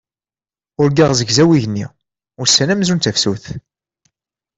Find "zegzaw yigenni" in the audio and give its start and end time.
1.19-1.85